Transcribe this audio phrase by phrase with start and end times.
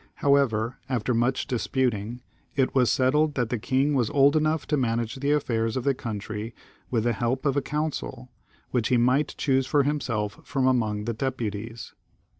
[0.15, 2.21] However, after much disputing,
[2.55, 5.93] it was settled that the king was old enough to manage the affairs of the
[5.93, 6.55] country
[6.89, 8.31] with the help of a council,
[8.71, 11.93] which he might choose for himself from among the deputies.